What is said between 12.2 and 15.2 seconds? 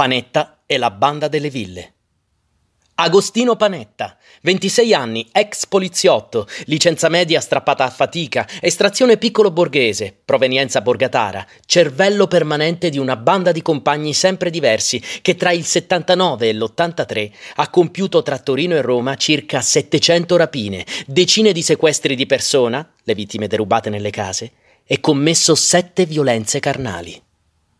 permanente di una banda di compagni sempre diversi